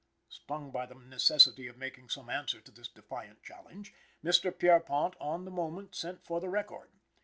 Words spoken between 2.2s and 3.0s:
answer to this